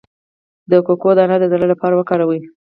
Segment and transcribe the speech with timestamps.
[0.71, 2.41] د کوکو دانه د زړه لپاره وکاروئ